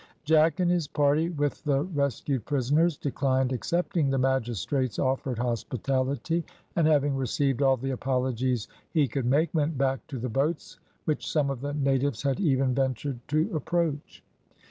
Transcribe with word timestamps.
Jack 0.25 0.59
and 0.59 0.71
his 0.71 0.87
party, 0.87 1.29
with 1.29 1.63
the 1.63 1.83
rescued 1.83 2.43
prisoners, 2.45 2.97
declined 2.97 3.51
accepting 3.53 4.09
the 4.09 4.17
magistrate's 4.17 4.97
offered 4.97 5.37
hospitality, 5.37 6.43
and 6.75 6.87
having 6.87 7.15
received 7.15 7.61
all 7.61 7.77
the 7.77 7.91
apologies 7.91 8.67
he 8.89 9.07
could 9.07 9.27
make, 9.27 9.53
went 9.53 9.77
back 9.77 10.07
to 10.07 10.17
the 10.17 10.27
boats, 10.27 10.79
which 11.05 11.27
some 11.31 11.51
of 11.51 11.61
the 11.61 11.75
natives 11.75 12.23
had 12.23 12.39
even 12.39 12.73
ventured 12.73 13.19
to 13.27 13.55
approach. 13.55 14.23